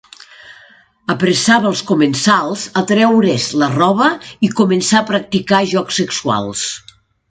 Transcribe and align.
Apressava 1.15 1.69
els 1.73 1.83
comensals 1.91 2.65
a 2.83 2.83
treure's 2.93 3.47
la 3.65 3.71
roba 3.77 4.11
i 4.49 4.53
començar 4.65 5.01
a 5.05 5.09
practicar 5.15 5.65
jocs 5.77 6.05
sexuals. 6.05 6.71